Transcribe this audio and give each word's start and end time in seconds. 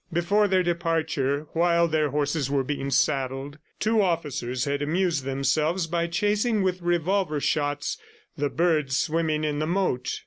Before 0.11 0.47
their 0.47 0.63
departure, 0.63 1.45
while 1.53 1.87
their 1.87 2.09
horses 2.09 2.49
were 2.49 2.63
being 2.63 2.89
saddled, 2.89 3.59
two 3.79 4.01
officers 4.01 4.65
had 4.65 4.81
amused 4.81 5.25
themselves 5.25 5.85
by 5.85 6.07
chasing 6.07 6.63
with 6.63 6.81
revolver 6.81 7.39
shots 7.39 7.99
the 8.35 8.49
birds 8.49 8.97
swimming 8.97 9.43
in 9.43 9.59
the 9.59 9.67
moat. 9.67 10.09